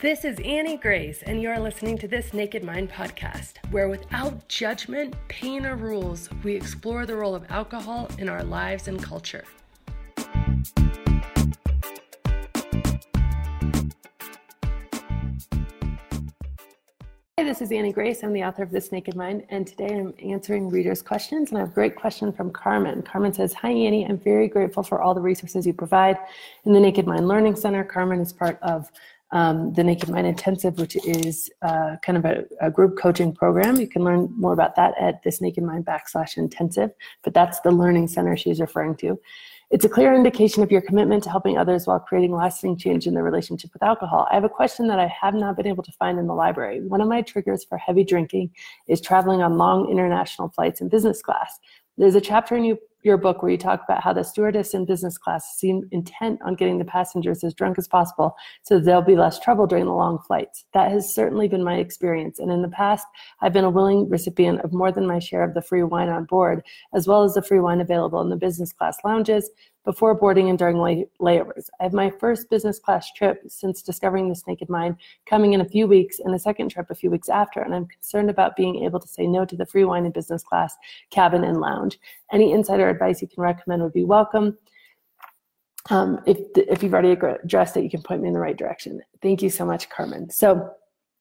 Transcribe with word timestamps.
This 0.00 0.24
is 0.24 0.38
Annie 0.44 0.76
Grace, 0.76 1.24
and 1.24 1.42
you 1.42 1.50
are 1.50 1.58
listening 1.58 1.98
to 1.98 2.06
this 2.06 2.32
Naked 2.32 2.62
Mind 2.62 2.88
podcast, 2.88 3.54
where 3.72 3.88
without 3.88 4.46
judgment, 4.46 5.16
pain, 5.26 5.66
or 5.66 5.74
rules, 5.74 6.30
we 6.44 6.54
explore 6.54 7.04
the 7.04 7.16
role 7.16 7.34
of 7.34 7.44
alcohol 7.50 8.08
in 8.16 8.28
our 8.28 8.44
lives 8.44 8.86
and 8.86 9.02
culture. 9.02 9.42
Hey, 17.36 17.44
this 17.44 17.60
is 17.60 17.72
Annie 17.72 17.92
Grace. 17.92 18.22
I'm 18.22 18.32
the 18.32 18.44
author 18.44 18.62
of 18.62 18.70
This 18.70 18.92
Naked 18.92 19.16
Mind, 19.16 19.46
and 19.48 19.66
today 19.66 19.96
I'm 19.96 20.14
answering 20.22 20.70
readers' 20.70 21.02
questions. 21.02 21.50
And 21.50 21.58
I 21.58 21.62
have 21.62 21.70
a 21.70 21.74
great 21.74 21.96
question 21.96 22.32
from 22.32 22.52
Carmen. 22.52 23.02
Carmen 23.02 23.32
says, 23.32 23.52
Hi, 23.54 23.70
Annie. 23.70 24.06
I'm 24.06 24.18
very 24.18 24.46
grateful 24.46 24.84
for 24.84 25.02
all 25.02 25.14
the 25.14 25.20
resources 25.20 25.66
you 25.66 25.72
provide 25.72 26.18
in 26.64 26.72
the 26.72 26.78
Naked 26.78 27.08
Mind 27.08 27.26
Learning 27.26 27.56
Center. 27.56 27.82
Carmen 27.82 28.20
is 28.20 28.32
part 28.32 28.60
of 28.62 28.92
um, 29.30 29.72
the 29.74 29.84
Naked 29.84 30.08
Mind 30.08 30.26
Intensive, 30.26 30.78
which 30.78 30.96
is 31.04 31.50
uh, 31.62 31.96
kind 32.02 32.16
of 32.16 32.24
a, 32.24 32.44
a, 32.60 32.70
group 32.70 32.98
coaching 32.98 33.32
program. 33.32 33.76
You 33.76 33.86
can 33.86 34.02
learn 34.02 34.32
more 34.36 34.54
about 34.54 34.74
that 34.76 34.94
at 34.98 35.22
this 35.22 35.40
Naked 35.40 35.64
Mind 35.64 35.84
backslash 35.84 36.38
intensive, 36.38 36.90
but 37.22 37.34
that's 37.34 37.60
the 37.60 37.70
learning 37.70 38.08
center 38.08 38.36
she's 38.36 38.60
referring 38.60 38.96
to. 38.96 39.20
It's 39.70 39.84
a 39.84 39.88
clear 39.88 40.14
indication 40.14 40.62
of 40.62 40.72
your 40.72 40.80
commitment 40.80 41.22
to 41.24 41.30
helping 41.30 41.58
others 41.58 41.86
while 41.86 42.00
creating 42.00 42.32
lasting 42.32 42.78
change 42.78 43.06
in 43.06 43.12
their 43.12 43.22
relationship 43.22 43.70
with 43.74 43.82
alcohol. 43.82 44.26
I 44.30 44.34
have 44.34 44.44
a 44.44 44.48
question 44.48 44.88
that 44.88 44.98
I 44.98 45.08
have 45.08 45.34
not 45.34 45.58
been 45.58 45.66
able 45.66 45.82
to 45.82 45.92
find 45.92 46.18
in 46.18 46.26
the 46.26 46.34
library. 46.34 46.80
One 46.80 47.02
of 47.02 47.08
my 47.08 47.20
triggers 47.20 47.64
for 47.64 47.76
heavy 47.76 48.02
drinking 48.02 48.50
is 48.86 49.02
traveling 49.02 49.42
on 49.42 49.58
long 49.58 49.90
international 49.90 50.48
flights 50.48 50.80
in 50.80 50.88
business 50.88 51.20
class. 51.20 51.58
There's 51.98 52.14
a 52.14 52.20
chapter 52.20 52.56
in 52.56 52.64
you 52.64 52.78
your 53.02 53.16
book 53.16 53.42
where 53.42 53.50
you 53.50 53.58
talk 53.58 53.82
about 53.84 54.02
how 54.02 54.12
the 54.12 54.22
stewardess 54.22 54.74
in 54.74 54.84
business 54.84 55.16
class 55.16 55.56
seem 55.56 55.88
intent 55.92 56.40
on 56.44 56.54
getting 56.54 56.78
the 56.78 56.84
passengers 56.84 57.44
as 57.44 57.54
drunk 57.54 57.78
as 57.78 57.86
possible 57.86 58.34
so 58.62 58.78
there'll 58.78 59.02
be 59.02 59.16
less 59.16 59.38
trouble 59.38 59.66
during 59.66 59.84
the 59.84 59.92
long 59.92 60.18
flights. 60.26 60.64
That 60.74 60.90
has 60.90 61.14
certainly 61.14 61.48
been 61.48 61.62
my 61.62 61.76
experience. 61.76 62.38
And 62.38 62.50
in 62.50 62.62
the 62.62 62.68
past, 62.68 63.06
I've 63.40 63.52
been 63.52 63.64
a 63.64 63.70
willing 63.70 64.08
recipient 64.08 64.60
of 64.60 64.72
more 64.72 64.92
than 64.92 65.06
my 65.06 65.18
share 65.18 65.44
of 65.44 65.54
the 65.54 65.62
free 65.62 65.82
wine 65.82 66.08
on 66.08 66.24
board, 66.24 66.62
as 66.94 67.06
well 67.06 67.22
as 67.22 67.34
the 67.34 67.42
free 67.42 67.60
wine 67.60 67.80
available 67.80 68.20
in 68.20 68.30
the 68.30 68.36
business 68.36 68.72
class 68.72 68.98
lounges, 69.04 69.50
before 69.84 70.14
boarding 70.14 70.50
and 70.50 70.58
during 70.58 70.78
lay- 70.78 71.08
layovers. 71.20 71.68
I 71.80 71.84
have 71.84 71.92
my 71.92 72.10
first 72.10 72.50
business 72.50 72.78
class 72.78 73.12
trip 73.12 73.42
since 73.48 73.82
discovering 73.82 74.28
this 74.28 74.46
naked 74.46 74.68
mind 74.68 74.96
coming 75.26 75.52
in 75.54 75.60
a 75.60 75.68
few 75.68 75.86
weeks 75.86 76.18
and 76.18 76.34
a 76.34 76.38
second 76.38 76.70
trip 76.70 76.90
a 76.90 76.94
few 76.94 77.10
weeks 77.10 77.28
after, 77.28 77.60
and 77.60 77.74
I'm 77.74 77.86
concerned 77.86 78.30
about 78.30 78.56
being 78.56 78.84
able 78.84 79.00
to 79.00 79.08
say 79.08 79.26
no 79.26 79.44
to 79.44 79.56
the 79.56 79.66
free 79.66 79.84
wine 79.84 80.04
in 80.04 80.12
business 80.12 80.42
class, 80.42 80.76
cabin, 81.10 81.44
and 81.44 81.60
lounge. 81.60 81.98
Any 82.32 82.52
insider 82.52 82.88
advice 82.88 83.22
you 83.22 83.28
can 83.28 83.42
recommend 83.42 83.82
would 83.82 83.92
be 83.92 84.04
welcome. 84.04 84.58
Um, 85.90 86.20
if, 86.26 86.38
if 86.54 86.82
you've 86.82 86.92
already 86.92 87.12
addressed 87.12 87.76
it, 87.76 87.82
you 87.82 87.90
can 87.90 88.02
point 88.02 88.20
me 88.20 88.28
in 88.28 88.34
the 88.34 88.40
right 88.40 88.56
direction. 88.56 89.00
Thank 89.22 89.40
you 89.42 89.48
so 89.48 89.64
much, 89.64 89.88
Carmen. 89.88 90.28
So 90.28 90.70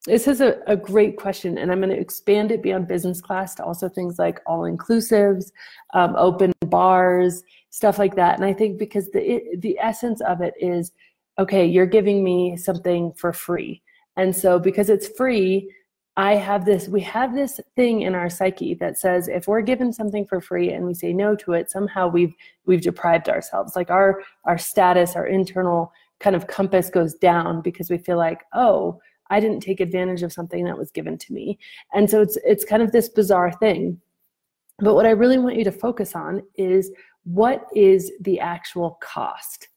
this 0.08 0.27
is 0.27 0.39
a, 0.39 0.58
a 0.67 0.77
great 0.77 1.17
question, 1.17 1.58
and 1.58 1.72
I'm 1.72 1.81
going 1.81 1.89
to 1.89 2.00
expand 2.00 2.52
it 2.52 2.63
beyond 2.63 2.88
business 2.88 3.22
class 3.22 3.53
to 3.55 3.63
also 3.63 3.89
things 3.89 4.17
like 4.17 4.39
all 4.47 4.61
inclusives, 4.61 5.52
um, 5.94 6.16
open 6.16 6.53
bars, 6.66 7.44
stuff 7.69 8.00
like 8.00 8.16
that. 8.16 8.35
And 8.35 8.45
I 8.45 8.53
think 8.53 8.80
because 8.80 9.11
the 9.11 9.35
it, 9.35 9.61
the 9.61 9.78
essence 9.80 10.22
of 10.22 10.41
it 10.41 10.53
is, 10.59 10.94
okay, 11.38 11.66
you're 11.66 11.85
giving 11.85 12.23
me 12.23 12.55
something 12.55 13.11
for 13.13 13.33
free, 13.33 13.83
and 14.16 14.33
so 14.33 14.58
because 14.58 14.89
it's 14.89 15.09
free, 15.09 15.69
I 16.16 16.35
have 16.35 16.66
this. 16.66 16.88
We 16.88 17.02
have 17.02 17.35
this 17.35 17.59
thing 17.75 18.02
in 18.02 18.16
our 18.16 18.30
psyche 18.30 18.75
that 18.75 18.97
says 18.97 19.28
if 19.28 19.47
we're 19.47 19.61
given 19.61 19.91
something 19.91 20.25
for 20.25 20.39
free 20.39 20.72
and 20.72 20.85
we 20.85 20.94
say 20.94 21.11
no 21.11 21.35
to 21.35 21.52
it, 21.52 21.69
somehow 21.69 22.08
we've 22.08 22.33
we've 22.66 22.81
deprived 22.81 23.28
ourselves. 23.28 23.75
Like 23.75 23.91
our 23.91 24.23
our 24.45 24.58
status, 24.58 25.17
our 25.17 25.28
internal 25.28 25.91
kind 26.19 26.35
of 26.35 26.47
compass 26.47 26.89
goes 26.89 27.13
down 27.13 27.62
because 27.62 27.89
we 27.89 27.97
feel 27.97 28.18
like, 28.18 28.45
oh, 28.53 29.00
I 29.29 29.39
didn't 29.39 29.61
take 29.61 29.79
advantage 29.79 30.23
of 30.23 30.33
something 30.33 30.63
that 30.65 30.77
was 30.77 30.91
given 30.91 31.17
to 31.17 31.33
me. 31.33 31.59
And 31.93 32.09
so 32.09 32.21
it's 32.21 32.38
it's 32.45 32.65
kind 32.65 32.81
of 32.81 32.91
this 32.91 33.09
bizarre 33.09 33.51
thing. 33.51 33.99
But 34.79 34.95
what 34.95 35.05
I 35.05 35.11
really 35.11 35.39
want 35.39 35.55
you 35.55 35.63
to 35.63 35.71
focus 35.71 36.15
on 36.15 36.43
is 36.55 36.91
what 37.23 37.65
is 37.75 38.11
the 38.21 38.39
actual 38.39 38.97
cost? 39.01 39.69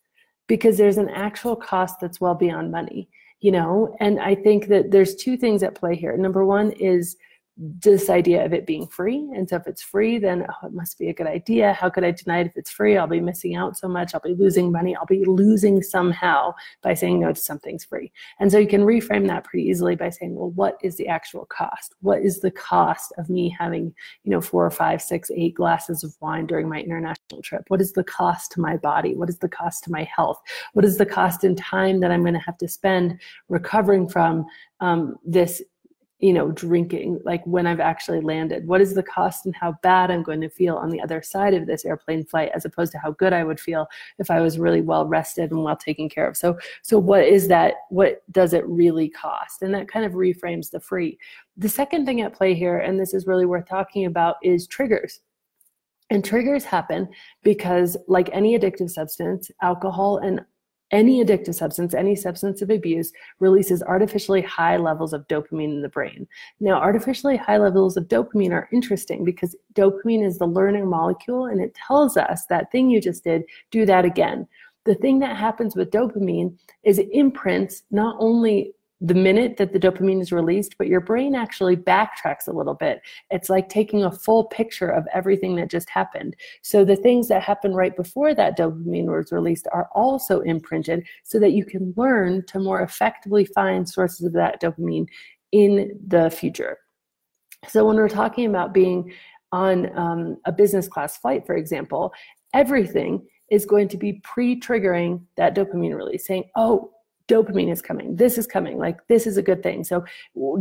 Because 0.47 0.77
there's 0.77 0.99
an 0.99 1.09
actual 1.09 1.57
cost 1.57 2.01
that's 2.01 2.21
well 2.21 2.35
beyond 2.35 2.71
money, 2.71 3.09
you 3.41 3.51
know? 3.51 3.97
And 4.01 4.21
I 4.21 4.35
think 4.35 4.69
that 4.69 4.91
there's 4.91 5.15
two 5.15 5.37
things 5.37 5.63
at 5.63 5.75
play 5.75 5.97
here. 5.97 6.17
Number 6.17 6.45
one 6.45 6.73
is 6.73 7.17
this 7.57 8.09
idea 8.09 8.45
of 8.45 8.53
it 8.53 8.67
being 8.67 8.87
free. 8.87 9.29
And 9.35 9.49
so 9.49 9.57
if 9.57 9.67
it's 9.67 9.83
free, 9.83 10.19
then 10.19 10.47
oh, 10.49 10.67
it 10.67 10.73
must 10.73 10.99
be 10.99 11.09
a 11.09 11.13
good 11.13 11.27
idea. 11.27 11.75
How 11.75 11.91
could 11.91 12.05
I 12.05 12.11
deny 12.11 12.41
it 12.41 12.47
if 12.47 12.57
it's 12.57 12.71
free? 12.71 12.97
I'll 12.97 13.07
be 13.07 13.21
missing 13.21 13.55
out 13.55 13.77
so 13.77 13.87
much. 13.87 14.15
I'll 14.15 14.21
be 14.21 14.35
losing 14.35 14.73
money. 14.73 14.97
I'll 14.97 15.07
be 15.07 15.25
losing 15.27 15.83
somehow 15.83 16.55
by 16.83 16.95
saying 16.95 17.21
no 17.21 17.33
to 17.33 17.41
something's 17.41 17.85
free. 17.85 18.13
And 18.39 18.51
so 18.51 18.59
you 18.59 18.67
can 18.67 18.83
reframe 18.83 19.27
that 19.27 19.45
pretty 19.45 19.69
easily 19.69 19.95
by 19.95 20.09
saying, 20.11 20.35
well, 20.35 20.51
what 20.51 20.79
is 20.83 20.97
the 20.97 21.09
actual 21.09 21.45
cost? 21.47 21.95
What 22.01 22.23
is 22.23 22.41
the 22.41 22.51
cost 22.51 23.13
of 23.19 23.29
me 23.29 23.55
having, 23.59 23.95
you 24.25 24.31
know, 24.31 24.41
four 24.41 24.65
or 24.65 24.71
five, 24.71 25.03
six, 25.03 25.31
eight 25.35 25.55
glasses 25.55 26.03
of 26.03 26.15
wine 26.21 26.47
during 26.47 26.69
my 26.69 26.81
international 26.81 27.43
trip? 27.43 27.65
What 27.69 27.83
is 27.83 27.93
the 27.93 28.05
cost 28.05 28.53
to 28.53 28.61
my 28.61 28.77
body? 28.79 29.15
What 29.15 29.29
is 29.29 29.39
the 29.39 29.49
cost 29.49 29.85
to 29.85 29.91
my 29.91 30.09
health? 30.15 30.41
What 30.73 30.85
is 30.85 30.97
the 30.97 31.07
cost 31.07 31.45
in 31.45 31.57
time 31.57 32.01
that 32.01 32.11
I'm 32.11 32.23
going 32.23 32.35
to 32.35 32.41
have 32.41 32.59
to 32.59 32.69
spend 32.69 33.21
recovering 33.49 34.09
from 34.09 34.47
um, 34.81 35.17
this 35.25 35.63
you 36.21 36.35
know, 36.35 36.51
drinking, 36.53 37.19
like 37.25 37.43
when 37.47 37.67
I've 37.67 37.81
actually 37.81 38.21
landed? 38.21 38.67
What 38.67 38.83
is 38.83 38.95
the 38.95 39.03
cost 39.03 39.47
and 39.47 39.57
how 39.57 39.79
bad 39.83 40.11
I'm 40.11 40.23
going 40.23 40.43
to 40.43 40.51
feel 40.51 40.77
on 40.77 40.91
the 40.91 41.01
other 41.01 41.23
side 41.23 41.55
of 41.55 41.67
this 41.67 41.85
airplane 41.85 42.25
flight 42.25 42.51
as 42.55 42.67
opposed 42.67 42.93
to 42.93 42.99
how 42.99 43.13
good 43.13 43.33
I 43.33 43.43
would 43.43 43.59
feel 43.59 43.89
if 44.19 44.31
I 44.31 44.41
was 44.41 44.59
really 44.59 44.83
well 44.83 45.07
rested 45.07 45.51
and 45.51 45.65
well 45.65 45.77
taken 45.77 46.11
care 46.11 46.29
of? 46.29 46.37
So, 46.37 46.59
so 46.83 46.99
what 46.99 47.25
is 47.25 47.49
that? 47.49 47.75
What 47.89 48.23
does 48.33 48.53
it 48.53 48.67
really 48.67 49.09
cost? 49.09 49.63
And 49.63 49.75
that 49.75 49.89
kind 49.89 50.05
of 50.05 50.13
reframes 50.13 50.71
the 50.71 50.81
free. 50.81 51.19
The 51.57 51.69
second 51.69 52.05
thing 52.05 52.21
at 52.21 52.35
play 52.35 52.55
here, 52.55 52.79
and 52.79 53.01
this 53.01 53.15
is 53.15 53.27
really 53.27 53.47
worth 53.47 53.67
talking 53.67 54.05
about, 54.05 54.37
is 54.43 54.67
triggers. 54.67 55.21
And 56.11 56.25
triggers 56.25 56.65
happen 56.65 57.09
because, 57.45 57.97
like 58.09 58.29
any 58.33 58.59
addictive 58.59 58.91
substance, 58.91 59.51
alcohol 59.63 60.19
and 60.19 60.41
any 60.91 61.25
addictive 61.25 61.55
substance, 61.55 61.95
any 61.95 62.17
substance 62.17 62.63
of 62.63 62.71
abuse 62.71 63.13
releases 63.39 63.83
artificially 63.83 64.43
high 64.43 64.77
levels 64.77 65.13
of 65.13 65.27
dopamine 65.29 65.75
in 65.75 65.83
the 65.83 65.89
brain. 65.89 66.27
Now, 66.59 66.75
artificially 66.81 67.37
high 67.37 67.59
levels 67.59 67.97
of 67.97 68.09
dopamine 68.09 68.53
are 68.53 68.69
interesting 68.73 69.25
because 69.25 69.57
dopamine 69.75 70.25
is 70.25 70.39
the 70.39 70.47
learning 70.47 70.89
molecule 70.89 71.47
and 71.47 71.61
it 71.61 71.75
tells 71.75 72.17
us 72.17 72.47
that 72.47 72.71
thing 72.73 72.91
you 72.91 73.01
just 73.01 73.25
did, 73.25 73.45
do 73.71 73.87
that 73.87 74.05
again. 74.05 74.47
The 74.85 74.95
thing 74.95 75.19
that 75.21 75.37
happens 75.37 75.77
with 75.77 75.91
dopamine 75.91 76.57
is 76.85 76.99
it 76.99 77.09
imprints 77.13 77.83
not 77.91 78.17
only 78.19 78.73
the 79.01 79.15
minute 79.15 79.57
that 79.57 79.73
the 79.73 79.81
dopamine 79.81 80.21
is 80.21 80.31
released, 80.31 80.77
but 80.77 80.87
your 80.87 81.01
brain 81.01 81.35
actually 81.35 81.77
backtracks 81.77 82.47
a 82.47 82.53
little 82.53 82.75
bit. 82.75 83.01
It's 83.31 83.49
like 83.49 83.69
taking 83.69 84.05
a 84.05 84.13
full 84.13 84.45
picture 84.45 84.89
of 84.89 85.07
everything 85.15 85.57
that 85.57 85.71
just 85.71 85.89
happened. 85.89 86.37
So 86.61 86.85
the 86.85 86.97
things 86.97 87.29
that 87.29 87.43
happened 87.43 87.77
right 87.77 87.97
before 87.97 88.35
that 88.35 88.59
dopamine 88.59 89.07
was 89.07 89.33
released 89.33 89.67
are 89.73 89.89
also 89.95 90.41
imprinted 90.41 91.07
so 91.25 91.39
that 91.39 91.53
you 91.53 91.65
can 91.65 91.95
learn 91.97 92.45
to 92.47 92.59
more 92.59 92.83
effectively 92.83 93.47
find 93.47 93.89
sources 93.89 94.27
of 94.27 94.35
that 94.35 94.61
dopamine 94.61 95.07
in 95.53 95.99
the 96.07 96.31
future. 96.31 96.79
So 97.69 97.87
when 97.87 97.97
we're 97.97 98.09
talking 98.09 98.47
about 98.47 98.75
being 98.75 99.13
on 99.53 99.97
um, 99.99 100.37
a 100.45 100.53
business 100.53 100.89
class 100.89 101.17
flight, 101.17 101.47
for 101.47 101.57
example, 101.57 102.13
everything 102.55 103.27
is 103.51 103.67
going 103.67 103.89
to 103.89 103.97
be 103.97 104.21
pre-triggering 104.25 105.23
that 105.37 105.57
dopamine 105.57 105.97
release, 105.97 106.27
saying, 106.27 106.45
oh, 106.55 106.91
dopamine 107.31 107.71
is 107.71 107.81
coming 107.81 108.17
this 108.17 108.37
is 108.37 108.47
coming 108.47 108.77
like 108.77 109.07
this 109.07 109.25
is 109.25 109.37
a 109.37 109.43
good 109.43 109.63
thing 109.63 109.85
so 109.85 110.05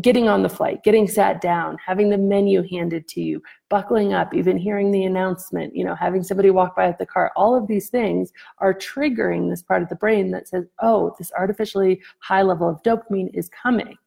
getting 0.02 0.30
on 0.30 0.44
the 0.44 0.50
flight 0.50 0.84
getting 0.84 1.08
sat 1.08 1.42
down 1.42 1.76
having 1.84 2.10
the 2.10 2.18
menu 2.18 2.62
handed 2.70 3.08
to 3.08 3.22
you 3.22 3.42
buckling 3.70 4.14
up 4.14 4.34
even 4.36 4.56
hearing 4.56 4.92
the 4.92 5.04
announcement 5.04 5.76
you 5.76 5.84
know 5.84 5.96
having 5.96 6.22
somebody 6.22 6.52
walk 6.52 6.76
by 6.76 6.86
at 6.86 7.00
the 7.00 7.06
car 7.06 7.32
all 7.36 7.56
of 7.56 7.66
these 7.68 7.90
things 7.90 8.32
are 8.60 8.74
triggering 8.74 9.50
this 9.50 9.64
part 9.64 9.82
of 9.82 9.90
the 9.90 9.96
brain 9.96 10.30
that 10.30 10.48
says 10.48 10.66
oh 10.84 11.16
this 11.18 11.32
artificially 11.38 12.00
high 12.20 12.44
level 12.44 12.70
of 12.70 12.82
dopamine 12.84 13.30
is 13.34 13.50
coming 13.50 13.98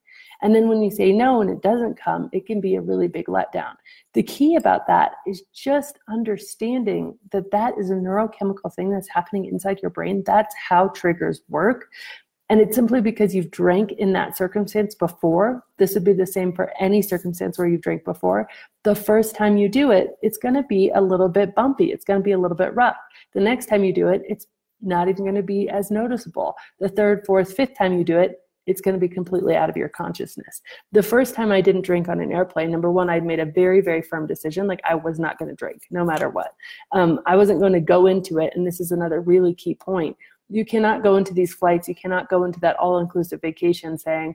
and 0.43 0.53
then 0.55 0.69
when 0.69 0.83
you 0.83 0.91
say 0.91 1.13
no 1.13 1.41
and 1.41 1.49
it 1.49 1.63
doesn't 1.63 1.97
come, 1.97 2.29
it 2.33 2.47
can 2.47 2.61
be 2.61 2.75
a 2.75 2.81
really 2.81 3.07
big 3.07 3.27
letdown. 3.27 3.75
The 4.13 4.25
key 4.25 4.57
about 4.57 4.89
that 4.89 5.13
is 5.25 5.45
just 5.55 6.01
understanding 6.09 7.17
that 7.31 7.53
that 7.53 7.75
is 7.79 7.91
a 7.91 7.95
neurochemical 7.95 8.75
thing 8.75 8.91
that's 8.91 9.09
happening 9.09 9.45
inside 9.45 9.79
your 9.81 9.93
brain. 9.93 10.25
That's 10.27 10.55
how 10.57 10.89
triggers 10.89 11.43
work. 11.49 11.87
And 12.53 12.61
it's 12.61 12.75
simply 12.75 13.01
because 13.01 13.35
you've 13.35 13.51
drank 13.51 13.93
in 13.93 14.13
that 14.13 14.37
circumstance 14.37 14.95
before. 14.95 15.65
This 15.79 15.95
would 15.95 16.05
be 16.05 16.13
the 16.13 16.27
same 16.27 16.53
for 16.53 16.71
any 16.79 17.01
circumstance 17.01 17.57
where 17.57 17.67
you've 17.67 17.81
drank 17.81 18.05
before. 18.05 18.47
The 18.85 18.95
first 18.95 19.35
time 19.35 19.57
you 19.57 19.71
do 19.71 19.91
it, 19.91 20.17
it's 20.21 20.37
going 20.37 20.57
to 20.57 20.63
be 20.65 20.91
a 20.91 21.01
little 21.01 21.31
bit 21.31 21.55
bumpy. 21.55 21.93
It's 21.93 22.05
going 22.05 22.21
to 22.21 22.23
be 22.23 22.33
a 22.33 22.39
little 22.39 22.55
bit 22.55 22.75
rough. 22.75 22.99
The 23.33 23.41
next 23.41 23.71
time 23.71 23.85
you 23.85 23.95
do 23.95 24.09
it, 24.09 24.21
it's 24.29 24.47
not 24.83 25.09
even 25.09 25.25
going 25.25 25.37
to 25.37 25.43
be 25.43 25.71
as 25.71 25.91
noticeable. 25.91 26.55
The 26.79 26.91
third, 26.91 27.25
fourth, 27.25 27.57
fifth 27.57 27.75
time 27.75 27.95
you 27.97 28.05
do 28.05 28.19
it, 28.19 28.41
it's 28.67 28.83
going 28.83 28.95
to 28.95 29.01
be 29.01 29.09
completely 29.09 29.57
out 29.57 29.71
of 29.71 29.77
your 29.79 29.89
consciousness. 29.89 30.61
The 30.93 31.03
first 31.03 31.35
time 31.35 31.53
I 31.53 31.63
didn't 31.63 31.87
drink 31.87 32.11
on 32.11 32.21
an 32.21 32.33
airplane, 32.33 32.71
number 32.71 32.93
one, 32.93 33.09
I'd 33.09 33.25
made 33.25 33.41
a 33.41 33.47
very, 33.47 33.81
very 33.81 34.03
firm 34.03 34.27
decision. 34.27 34.67
Like 34.67 34.83
I 34.85 34.95
was 34.95 35.19
not 35.19 35.39
going 35.39 35.49
to 35.49 35.57
drink 35.57 35.85
no 35.91 36.05
matter 36.05 36.29
what. 36.29 36.53
Um, 36.93 37.19
I 37.25 37.35
wasn't 37.35 37.61
going 37.61 37.73
to 37.73 37.81
go 37.81 38.07
into 38.07 38.39
it. 38.39 38.53
And 38.55 38.67
this 38.67 38.79
is 38.79 38.93
another 38.93 39.23
really 39.23 39.55
key 39.55 39.75
point 39.75 40.19
You 40.53 40.65
cannot 40.65 41.03
go 41.03 41.17
into 41.17 41.33
these 41.33 41.55
flights, 41.55 41.89
you 41.89 41.95
cannot 41.95 42.29
go 42.29 42.45
into 42.45 42.61
that 42.61 42.77
all 42.77 42.99
inclusive 42.99 43.41
vacation 43.41 43.97
saying, 43.97 44.35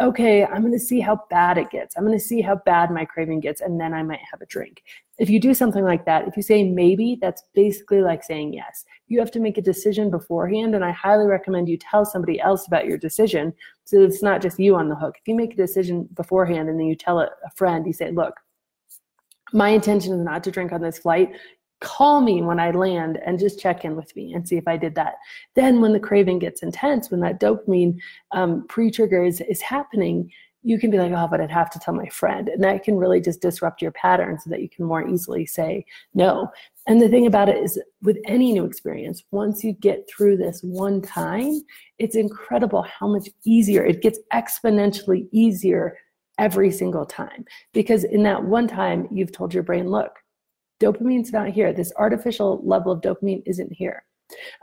okay, 0.00 0.44
I'm 0.44 0.60
going 0.60 0.72
to 0.72 0.78
see 0.78 1.00
how 1.00 1.20
bad 1.28 1.58
it 1.58 1.70
gets. 1.70 1.96
I'm 1.96 2.06
going 2.06 2.16
to 2.16 2.24
see 2.24 2.40
how 2.40 2.56
bad 2.64 2.90
my 2.90 3.04
craving 3.04 3.40
gets, 3.40 3.60
and 3.60 3.80
then 3.80 3.92
I 3.92 4.02
might 4.02 4.20
have 4.30 4.40
a 4.40 4.46
drink. 4.46 4.82
If 5.18 5.28
you 5.28 5.40
do 5.40 5.54
something 5.54 5.84
like 5.84 6.04
that, 6.06 6.28
if 6.28 6.36
you 6.36 6.42
say 6.42 6.62
maybe, 6.62 7.18
that's 7.20 7.42
basically 7.52 8.00
like 8.00 8.22
saying 8.22 8.54
yes. 8.54 8.84
You 9.08 9.18
have 9.18 9.32
to 9.32 9.40
make 9.40 9.58
a 9.58 9.62
decision 9.62 10.08
beforehand, 10.08 10.76
and 10.76 10.84
I 10.84 10.92
highly 10.92 11.26
recommend 11.26 11.68
you 11.68 11.76
tell 11.76 12.04
somebody 12.04 12.40
else 12.40 12.66
about 12.66 12.86
your 12.86 12.96
decision 12.96 13.52
so 13.84 14.02
it's 14.02 14.22
not 14.22 14.40
just 14.40 14.60
you 14.60 14.76
on 14.76 14.88
the 14.88 14.94
hook. 14.94 15.16
If 15.20 15.26
you 15.26 15.34
make 15.34 15.54
a 15.54 15.56
decision 15.56 16.08
beforehand 16.14 16.68
and 16.68 16.78
then 16.78 16.86
you 16.86 16.94
tell 16.94 17.18
a 17.18 17.30
friend, 17.56 17.84
you 17.84 17.92
say, 17.92 18.12
look, 18.12 18.34
my 19.52 19.70
intention 19.70 20.12
is 20.12 20.20
not 20.20 20.44
to 20.44 20.50
drink 20.50 20.72
on 20.72 20.80
this 20.80 20.98
flight 20.98 21.32
call 21.80 22.20
me 22.20 22.42
when 22.42 22.58
I 22.58 22.70
land 22.70 23.18
and 23.24 23.38
just 23.38 23.60
check 23.60 23.84
in 23.84 23.96
with 23.96 24.14
me 24.16 24.32
and 24.32 24.46
see 24.46 24.56
if 24.56 24.66
I 24.66 24.76
did 24.76 24.94
that. 24.96 25.14
Then, 25.54 25.80
when 25.80 25.92
the 25.92 26.00
craving 26.00 26.40
gets 26.40 26.62
intense, 26.62 27.10
when 27.10 27.20
that 27.20 27.40
dopamine 27.40 27.98
um, 28.32 28.66
pre 28.68 28.90
trigger 28.90 29.24
is, 29.24 29.40
is 29.42 29.60
happening, 29.60 30.30
you 30.62 30.78
can 30.78 30.90
be 30.90 30.98
like, 30.98 31.12
oh, 31.12 31.28
but 31.30 31.40
I'd 31.40 31.50
have 31.50 31.70
to 31.70 31.78
tell 31.78 31.94
my 31.94 32.08
friend. 32.08 32.48
And 32.48 32.62
that 32.64 32.82
can 32.82 32.96
really 32.96 33.20
just 33.20 33.40
disrupt 33.40 33.80
your 33.80 33.92
pattern 33.92 34.38
so 34.38 34.50
that 34.50 34.60
you 34.60 34.68
can 34.68 34.84
more 34.84 35.06
easily 35.06 35.46
say 35.46 35.86
no. 36.14 36.50
And 36.86 37.00
the 37.00 37.08
thing 37.08 37.26
about 37.26 37.48
it 37.48 37.62
is, 37.62 37.80
with 38.02 38.18
any 38.24 38.52
new 38.52 38.64
experience, 38.64 39.22
once 39.30 39.62
you 39.62 39.72
get 39.72 40.08
through 40.08 40.36
this 40.36 40.60
one 40.62 41.00
time, 41.00 41.60
it's 41.98 42.16
incredible 42.16 42.82
how 42.82 43.06
much 43.06 43.28
easier 43.44 43.84
it 43.84 44.02
gets 44.02 44.18
exponentially 44.32 45.28
easier 45.32 45.96
every 46.38 46.70
single 46.70 47.06
time. 47.06 47.44
Because 47.72 48.04
in 48.04 48.22
that 48.24 48.42
one 48.42 48.66
time, 48.66 49.08
you've 49.12 49.32
told 49.32 49.54
your 49.54 49.62
brain, 49.62 49.88
look, 49.88 50.18
dopamine's 50.80 51.32
not 51.32 51.48
here. 51.48 51.72
This 51.72 51.92
artificial 51.96 52.60
level 52.64 52.92
of 52.92 53.00
dopamine 53.00 53.42
isn't 53.46 53.72
here. 53.72 54.04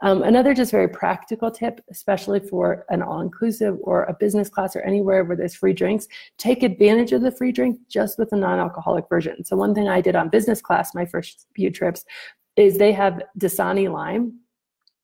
Um, 0.04 0.22
another 0.22 0.54
just 0.54 0.72
very 0.72 0.88
practical 0.88 1.50
tip, 1.50 1.82
especially 1.90 2.40
for 2.40 2.86
an 2.90 3.02
all 3.02 3.22
inclusive 3.22 3.78
or 3.82 4.04
a 4.04 4.14
business 4.14 4.50
class 4.50 4.76
or 4.76 4.82
anywhere 4.82 5.24
where 5.24 5.36
there's 5.36 5.56
free 5.56 5.74
drinks, 5.74 6.08
take 6.38 6.62
advantage 6.62 7.14
of 7.14 7.22
the 7.22 7.32
free 7.32 7.52
drink 7.52 7.80
just 7.90 8.20
with 8.20 8.32
a 8.32 8.36
non 8.36 8.60
alcoholic 8.60 9.10
version. 9.10 9.44
So, 9.44 9.56
one 9.56 9.74
thing 9.74 9.88
I 9.88 10.02
did 10.02 10.16
on 10.16 10.30
business 10.30 10.62
class, 10.62 10.94
my 10.94 11.06
first 11.06 11.48
few 11.56 11.72
trips, 11.72 12.06
is 12.56 12.78
they 12.78 12.92
have 12.92 13.24
Dasani 13.40 13.92
lime, 13.92 14.40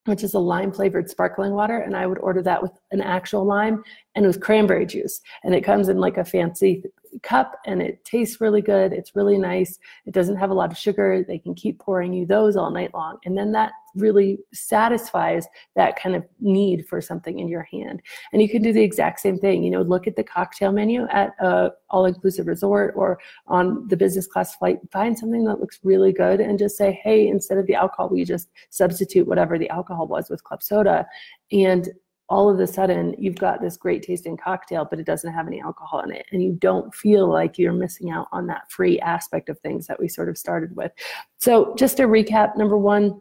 which 0.05 0.23
is 0.23 0.35
a 0.35 0.39
lime 0.39 0.71
flavored 0.71 1.09
sparkling 1.09 1.53
water, 1.53 1.79
and 1.79 1.95
I 1.95 2.05
would 2.05 2.19
order 2.19 2.43
that 2.43 2.61
with 2.61 2.71
an 2.91 3.01
actual 3.01 3.45
lime 3.45 3.83
and 4.15 4.25
with 4.25 4.41
cranberry 4.41 4.85
juice. 4.85 5.21
And 5.43 5.55
it 5.55 5.63
comes 5.63 5.89
in 5.89 5.97
like 5.97 6.17
a 6.17 6.25
fancy 6.25 6.83
cup 7.23 7.59
and 7.65 7.81
it 7.81 8.03
tastes 8.05 8.41
really 8.41 8.61
good. 8.61 8.93
It's 8.93 9.15
really 9.15 9.37
nice. 9.37 9.77
It 10.05 10.13
doesn't 10.13 10.37
have 10.37 10.49
a 10.49 10.53
lot 10.53 10.71
of 10.71 10.77
sugar. 10.77 11.23
They 11.27 11.39
can 11.39 11.55
keep 11.55 11.79
pouring 11.79 12.13
you 12.13 12.25
those 12.25 12.55
all 12.55 12.71
night 12.71 12.93
long. 12.93 13.17
And 13.25 13.37
then 13.37 13.51
that 13.53 13.73
really 13.95 14.39
satisfies 14.53 15.45
that 15.75 15.99
kind 16.01 16.15
of 16.15 16.23
need 16.39 16.87
for 16.87 17.01
something 17.01 17.39
in 17.39 17.47
your 17.47 17.63
hand. 17.63 18.01
And 18.31 18.41
you 18.41 18.47
can 18.47 18.61
do 18.61 18.71
the 18.71 18.81
exact 18.81 19.19
same 19.19 19.37
thing. 19.37 19.63
You 19.63 19.71
know, 19.71 19.81
look 19.81 20.07
at 20.07 20.15
the 20.15 20.23
cocktail 20.23 20.71
menu 20.71 21.07
at 21.09 21.33
a 21.39 21.71
all-inclusive 21.89 22.47
resort 22.47 22.93
or 22.95 23.19
on 23.47 23.87
the 23.89 23.97
business 23.97 24.27
class 24.27 24.55
flight. 24.55 24.79
Find 24.91 25.17
something 25.17 25.43
that 25.45 25.59
looks 25.59 25.79
really 25.83 26.13
good 26.13 26.39
and 26.39 26.57
just 26.57 26.77
say, 26.77 26.99
hey, 27.03 27.27
instead 27.27 27.57
of 27.57 27.67
the 27.67 27.75
alcohol, 27.75 28.09
we 28.09 28.23
just 28.23 28.49
substitute 28.69 29.27
whatever 29.27 29.59
the 29.59 29.69
alcohol 29.69 30.07
was 30.07 30.29
with 30.29 30.43
club 30.43 30.63
soda. 30.63 31.05
And 31.51 31.89
all 32.31 32.49
of 32.49 32.57
a 32.61 32.65
sudden 32.65 33.13
you've 33.17 33.35
got 33.35 33.61
this 33.61 33.75
great 33.75 34.01
tasting 34.03 34.37
cocktail, 34.37 34.87
but 34.89 34.99
it 34.99 35.05
doesn't 35.05 35.33
have 35.33 35.47
any 35.47 35.59
alcohol 35.59 35.99
in 35.99 36.13
it. 36.13 36.25
And 36.31 36.41
you 36.41 36.53
don't 36.53 36.95
feel 36.95 37.27
like 37.27 37.59
you're 37.59 37.73
missing 37.73 38.09
out 38.09 38.29
on 38.31 38.47
that 38.47 38.71
free 38.71 38.97
aspect 39.01 39.49
of 39.49 39.59
things 39.59 39.85
that 39.87 39.99
we 39.99 40.07
sort 40.07 40.29
of 40.29 40.37
started 40.37 40.73
with. 40.73 40.93
So, 41.39 41.75
just 41.75 41.97
to 41.97 42.03
recap 42.03 42.55
number 42.55 42.77
one, 42.77 43.19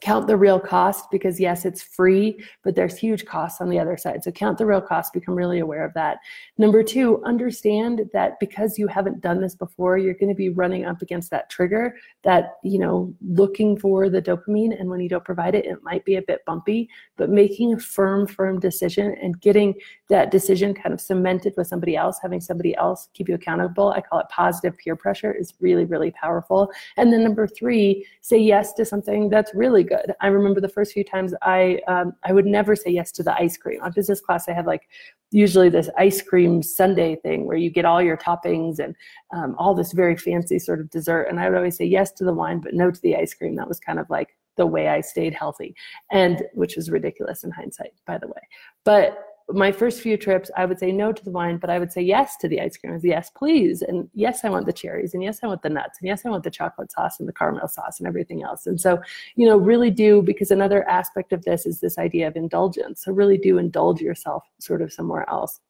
count 0.00 0.26
the 0.26 0.36
real 0.36 0.58
cost 0.58 1.10
because 1.10 1.38
yes 1.38 1.64
it's 1.64 1.82
free 1.82 2.42
but 2.62 2.74
there's 2.74 2.96
huge 2.96 3.26
costs 3.26 3.60
on 3.60 3.68
the 3.68 3.78
other 3.78 3.96
side. 3.96 4.22
So 4.24 4.30
count 4.30 4.56
the 4.56 4.66
real 4.66 4.80
cost 4.80 5.12
become 5.12 5.34
really 5.34 5.58
aware 5.58 5.84
of 5.84 5.92
that. 5.94 6.18
Number 6.58 6.82
two 6.82 7.22
understand 7.24 8.08
that 8.12 8.38
because 8.40 8.78
you 8.78 8.86
haven't 8.86 9.20
done 9.20 9.40
this 9.40 9.54
before 9.54 9.98
you're 9.98 10.14
going 10.14 10.28
to 10.28 10.34
be 10.34 10.48
running 10.48 10.84
up 10.84 11.02
against 11.02 11.30
that 11.30 11.50
trigger 11.50 11.96
that 12.24 12.54
you 12.62 12.78
know 12.78 13.14
looking 13.20 13.78
for 13.78 14.08
the 14.08 14.22
dopamine 14.22 14.78
and 14.78 14.88
when 14.88 15.00
you 15.00 15.08
don't 15.08 15.24
provide 15.24 15.54
it 15.54 15.66
it 15.66 15.82
might 15.82 16.04
be 16.04 16.16
a 16.16 16.22
bit 16.22 16.44
bumpy. 16.46 16.88
But 17.16 17.30
making 17.30 17.74
a 17.74 17.78
firm 17.78 18.26
firm 18.26 18.58
decision 18.58 19.16
and 19.20 19.40
getting 19.40 19.74
that 20.08 20.30
decision 20.30 20.72
kind 20.72 20.94
of 20.94 21.00
cemented 21.00 21.54
with 21.56 21.66
somebody 21.66 21.96
else 21.96 22.18
having 22.20 22.40
somebody 22.40 22.74
else 22.76 23.08
keep 23.14 23.28
you 23.28 23.34
accountable 23.34 23.90
i 23.90 24.00
call 24.00 24.18
it 24.18 24.28
positive 24.28 24.76
peer 24.78 24.96
pressure 24.96 25.32
is 25.32 25.54
really 25.60 25.84
really 25.84 26.10
powerful. 26.12 26.70
And 26.96 27.12
then 27.12 27.22
number 27.22 27.46
three 27.46 28.06
say 28.20 28.38
yes 28.38 28.72
to 28.74 28.84
something 28.84 29.28
that's 29.28 29.54
really 29.54 29.79
really 29.80 29.88
good. 30.02 30.14
I 30.20 30.28
remember 30.28 30.60
the 30.60 30.68
first 30.68 30.92
few 30.92 31.04
times 31.04 31.34
I 31.42 31.80
um, 31.88 32.12
I 32.24 32.32
would 32.32 32.46
never 32.46 32.76
say 32.76 32.90
yes 32.90 33.10
to 33.12 33.22
the 33.22 33.34
ice 33.34 33.56
cream. 33.56 33.80
On 33.82 33.92
business 33.92 34.20
class, 34.20 34.48
I 34.48 34.52
had 34.52 34.66
like 34.66 34.88
usually 35.30 35.68
this 35.68 35.88
ice 35.96 36.22
cream 36.22 36.62
sundae 36.62 37.16
thing 37.16 37.46
where 37.46 37.56
you 37.56 37.70
get 37.70 37.84
all 37.84 38.02
your 38.02 38.16
toppings 38.16 38.78
and 38.78 38.94
um, 39.32 39.54
all 39.58 39.74
this 39.74 39.92
very 39.92 40.16
fancy 40.16 40.58
sort 40.58 40.80
of 40.80 40.90
dessert. 40.90 41.24
And 41.24 41.38
I 41.38 41.48
would 41.48 41.56
always 41.56 41.76
say 41.76 41.84
yes 41.84 42.12
to 42.12 42.24
the 42.24 42.34
wine, 42.34 42.60
but 42.60 42.74
no 42.74 42.90
to 42.90 43.00
the 43.02 43.16
ice 43.16 43.34
cream. 43.34 43.56
That 43.56 43.68
was 43.68 43.80
kind 43.80 43.98
of 43.98 44.08
like 44.10 44.36
the 44.56 44.66
way 44.66 44.88
I 44.88 45.00
stayed 45.00 45.34
healthy, 45.34 45.74
and 46.10 46.42
which 46.54 46.76
was 46.76 46.90
ridiculous 46.90 47.44
in 47.44 47.50
hindsight, 47.50 47.94
by 48.06 48.18
the 48.18 48.28
way. 48.28 48.42
But 48.84 49.24
my 49.52 49.72
first 49.72 50.00
few 50.00 50.16
trips, 50.16 50.50
I 50.56 50.64
would 50.64 50.78
say 50.78 50.92
no 50.92 51.12
to 51.12 51.24
the 51.24 51.30
wine, 51.30 51.58
but 51.58 51.70
I 51.70 51.78
would 51.78 51.92
say 51.92 52.02
yes 52.02 52.36
to 52.38 52.48
the 52.48 52.60
ice 52.60 52.76
cream. 52.76 52.92
I 52.92 52.96
Was 52.96 53.04
yes, 53.04 53.30
please, 53.30 53.82
and 53.82 54.08
yes, 54.14 54.44
I 54.44 54.50
want 54.50 54.66
the 54.66 54.72
cherries, 54.72 55.14
and 55.14 55.22
yes, 55.22 55.40
I 55.42 55.46
want 55.46 55.62
the 55.62 55.68
nuts, 55.68 55.98
and 56.00 56.08
yes, 56.08 56.24
I 56.24 56.30
want 56.30 56.44
the 56.44 56.50
chocolate 56.50 56.92
sauce 56.92 57.20
and 57.20 57.28
the 57.28 57.32
caramel 57.32 57.68
sauce 57.68 57.98
and 57.98 58.06
everything 58.06 58.42
else. 58.42 58.66
And 58.66 58.80
so, 58.80 59.00
you 59.36 59.46
know, 59.46 59.56
really 59.56 59.90
do 59.90 60.22
because 60.22 60.50
another 60.50 60.88
aspect 60.88 61.32
of 61.32 61.44
this 61.44 61.66
is 61.66 61.80
this 61.80 61.98
idea 61.98 62.28
of 62.28 62.36
indulgence. 62.36 63.04
So 63.04 63.12
really 63.12 63.38
do 63.38 63.58
indulge 63.58 64.00
yourself 64.00 64.44
sort 64.58 64.82
of 64.82 64.92
somewhere 64.92 65.28
else. 65.28 65.60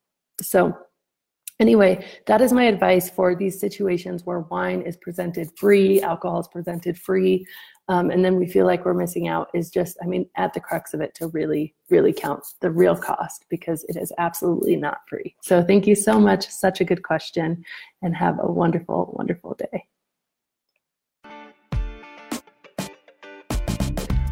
So 0.41 0.77
Anyway, 1.61 2.03
that 2.25 2.41
is 2.41 2.55
my 2.55 2.65
advice 2.65 3.11
for 3.11 3.35
these 3.35 3.61
situations 3.61 4.25
where 4.25 4.41
wine 4.41 4.81
is 4.81 4.97
presented 4.97 5.53
free, 5.59 6.01
alcohol 6.01 6.41
is 6.41 6.49
presented 6.49 6.99
free, 6.99 7.47
um, 7.89 8.11
and 8.11 8.25
then 8.25 8.37
we 8.37 8.47
feel 8.47 8.65
like 8.65 8.87
we're 8.87 8.95
missing 8.95 9.29
out 9.29 9.51
is 9.53 9.69
just, 9.69 9.99
I 10.03 10.07
mean, 10.07 10.27
at 10.37 10.55
the 10.55 10.61
crux 10.61 10.95
of 10.95 11.03
it 11.03 11.15
to 11.17 11.29
really, 11.29 11.75
really 11.91 12.15
count 12.15 12.47
the 12.63 12.71
real 12.71 12.97
cost 12.97 13.45
because 13.51 13.85
it 13.91 13.97
is 13.97 14.11
absolutely 14.17 14.75
not 14.75 15.01
free. 15.07 15.37
So 15.43 15.63
thank 15.63 15.87
you 15.87 15.95
so 15.95 16.19
much. 16.19 16.49
Such 16.49 16.81
a 16.81 16.85
good 16.85 17.03
question, 17.03 17.63
and 18.01 18.17
have 18.17 18.39
a 18.41 18.51
wonderful, 18.51 19.15
wonderful 19.19 19.55
day. 19.59 19.85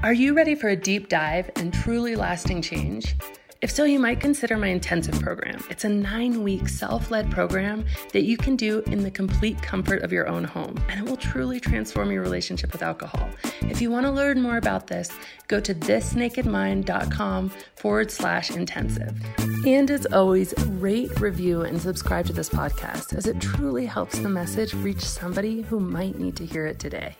Are 0.02 0.14
you 0.14 0.32
ready 0.32 0.54
for 0.54 0.68
a 0.68 0.76
deep 0.76 1.10
dive 1.10 1.50
and 1.56 1.74
truly 1.74 2.16
lasting 2.16 2.62
change? 2.62 3.16
If 3.60 3.72
so, 3.72 3.82
you 3.82 3.98
might 3.98 4.20
consider 4.20 4.56
my 4.56 4.68
intensive 4.68 5.20
program. 5.20 5.64
It's 5.68 5.82
a 5.82 5.88
nine 5.88 6.44
week 6.44 6.68
self 6.68 7.10
led 7.10 7.28
program 7.28 7.84
that 8.12 8.22
you 8.22 8.36
can 8.36 8.54
do 8.54 8.84
in 8.86 9.02
the 9.02 9.10
complete 9.10 9.60
comfort 9.60 10.02
of 10.02 10.12
your 10.12 10.28
own 10.28 10.44
home, 10.44 10.76
and 10.88 11.00
it 11.00 11.10
will 11.10 11.16
truly 11.16 11.58
transform 11.58 12.12
your 12.12 12.22
relationship 12.22 12.70
with 12.72 12.82
alcohol. 12.82 13.28
If 13.62 13.82
you 13.82 13.90
want 13.90 14.06
to 14.06 14.12
learn 14.12 14.40
more 14.40 14.58
about 14.58 14.86
this, 14.86 15.10
go 15.48 15.58
to 15.58 15.74
thisnakedmind.com 15.74 17.50
forward 17.74 18.12
slash 18.12 18.52
intensive. 18.52 19.20
And 19.66 19.90
as 19.90 20.06
always, 20.06 20.54
rate, 20.66 21.18
review, 21.18 21.62
and 21.62 21.82
subscribe 21.82 22.26
to 22.26 22.32
this 22.32 22.48
podcast 22.48 23.12
as 23.12 23.26
it 23.26 23.40
truly 23.40 23.86
helps 23.86 24.20
the 24.20 24.28
message 24.28 24.72
reach 24.74 25.04
somebody 25.04 25.62
who 25.62 25.80
might 25.80 26.16
need 26.16 26.36
to 26.36 26.46
hear 26.46 26.66
it 26.66 26.78
today. 26.78 27.16